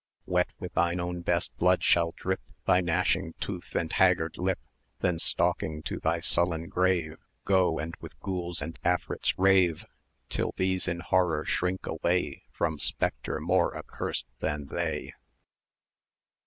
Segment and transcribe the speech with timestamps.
[0.25, 4.57] 780 Wet with thine own best blood shall drip Thy gnashing tooth and haggard lip;
[5.01, 9.85] Then stalking to thy sullen grave, Go and with Gouls and Afrits rave;
[10.27, 15.13] Till these in horror shrink away From Spectre more accursed than they!